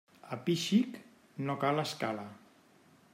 A 0.35 0.37
pi 0.47 0.55
xic 0.61 0.97
no 1.49 1.59
cal 1.65 1.85
escala. 1.85 2.27